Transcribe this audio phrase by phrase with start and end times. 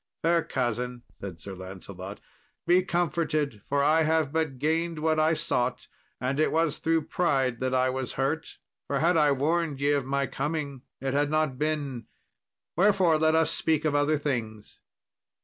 [0.23, 2.19] "Fair cousin," said Sir Lancelot,
[2.65, 5.87] "be comforted, for I have but gained what I sought,
[6.19, 10.07] and it was through pride that I was hurt, for had I warned ye of
[10.07, 12.07] my coming it had not been;
[12.75, 14.79] wherefore let us speak of other things."